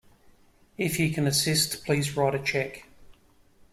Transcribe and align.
If 0.79 0.99
you 0.99 1.11
can 1.13 1.27
assist, 1.27 1.85
please 1.85 2.17
write 2.17 2.33
a 2.33 2.39
cheque. 2.39 2.87